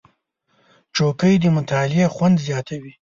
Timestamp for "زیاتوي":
2.47-2.93